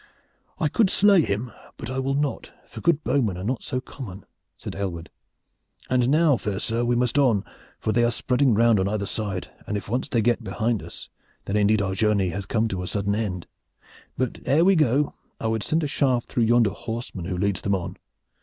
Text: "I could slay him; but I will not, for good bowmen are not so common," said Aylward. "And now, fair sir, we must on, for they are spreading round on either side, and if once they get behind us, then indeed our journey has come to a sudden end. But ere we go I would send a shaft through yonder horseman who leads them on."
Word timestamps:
"I 0.59 0.67
could 0.67 0.89
slay 0.89 1.21
him; 1.21 1.51
but 1.77 1.91
I 1.91 1.99
will 1.99 2.15
not, 2.15 2.49
for 2.67 2.81
good 2.81 3.03
bowmen 3.03 3.37
are 3.37 3.43
not 3.43 3.61
so 3.61 3.79
common," 3.79 4.25
said 4.57 4.73
Aylward. 4.75 5.11
"And 5.91 6.09
now, 6.09 6.37
fair 6.37 6.59
sir, 6.59 6.83
we 6.83 6.95
must 6.95 7.19
on, 7.19 7.45
for 7.79 7.91
they 7.91 8.03
are 8.03 8.09
spreading 8.09 8.55
round 8.55 8.79
on 8.79 8.87
either 8.87 9.05
side, 9.05 9.51
and 9.67 9.77
if 9.77 9.87
once 9.89 10.09
they 10.09 10.23
get 10.23 10.43
behind 10.43 10.81
us, 10.81 11.07
then 11.45 11.55
indeed 11.55 11.83
our 11.83 11.93
journey 11.93 12.29
has 12.29 12.47
come 12.47 12.67
to 12.69 12.81
a 12.81 12.87
sudden 12.87 13.13
end. 13.13 13.45
But 14.17 14.39
ere 14.43 14.65
we 14.65 14.75
go 14.75 15.13
I 15.39 15.45
would 15.45 15.61
send 15.61 15.83
a 15.83 15.87
shaft 15.87 16.29
through 16.29 16.45
yonder 16.45 16.71
horseman 16.71 17.25
who 17.25 17.37
leads 17.37 17.61
them 17.61 17.75
on." 17.75 17.95